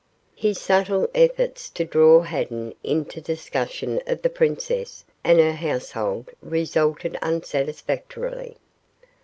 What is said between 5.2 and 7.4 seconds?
and her household resulted